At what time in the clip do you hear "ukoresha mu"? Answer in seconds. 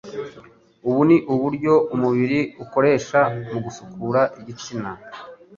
2.63-3.59